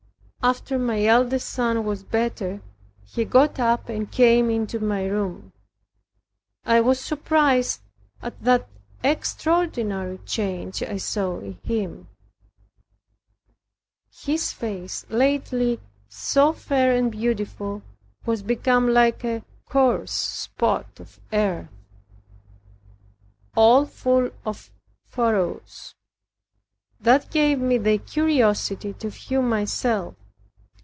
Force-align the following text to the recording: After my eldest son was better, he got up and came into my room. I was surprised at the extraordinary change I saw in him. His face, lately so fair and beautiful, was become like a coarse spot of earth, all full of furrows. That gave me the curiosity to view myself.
After 0.43 0.79
my 0.79 1.05
eldest 1.05 1.51
son 1.51 1.85
was 1.85 2.01
better, 2.01 2.63
he 3.05 3.25
got 3.25 3.59
up 3.59 3.89
and 3.89 4.11
came 4.11 4.49
into 4.49 4.79
my 4.79 5.05
room. 5.05 5.53
I 6.65 6.81
was 6.81 6.99
surprised 6.99 7.81
at 8.23 8.43
the 8.43 8.65
extraordinary 9.03 10.17
change 10.25 10.81
I 10.81 10.97
saw 10.97 11.37
in 11.41 11.59
him. 11.63 12.07
His 14.11 14.51
face, 14.51 15.05
lately 15.09 15.79
so 16.09 16.53
fair 16.53 16.91
and 16.95 17.11
beautiful, 17.11 17.83
was 18.25 18.41
become 18.41 18.89
like 18.89 19.23
a 19.23 19.43
coarse 19.69 20.09
spot 20.11 20.99
of 20.99 21.19
earth, 21.31 21.69
all 23.55 23.85
full 23.85 24.31
of 24.43 24.71
furrows. 25.05 25.93
That 26.99 27.29
gave 27.29 27.59
me 27.59 27.77
the 27.77 27.99
curiosity 27.99 28.93
to 28.93 29.11
view 29.11 29.43
myself. 29.43 30.15